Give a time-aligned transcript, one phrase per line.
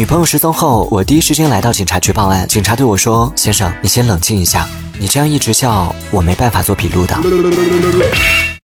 [0.00, 2.48] 女朋友失踪后我第一时间来到警察局报案。
[2.48, 4.66] 警察对我说先生你先冷静一下
[4.98, 7.14] 你这样一直叫我没办法做笔录的。